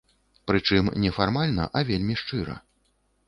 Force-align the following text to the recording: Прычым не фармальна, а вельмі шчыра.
Прычым 0.51 0.89
не 1.03 1.11
фармальна, 1.17 1.67
а 1.79 1.83
вельмі 1.89 2.17
шчыра. 2.25 2.59